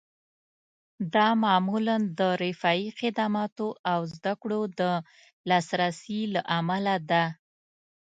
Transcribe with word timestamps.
دا 1.13 1.27
معمولاً 1.43 1.97
د 2.19 2.21
رفاهي 2.43 2.89
خدماتو 2.99 3.67
او 3.91 3.99
زده 4.15 4.33
کړو 4.41 4.61
د 4.79 4.81
لاسرسي 5.49 6.21
له 6.33 6.41
امله 6.57 6.95
ده 7.09 7.23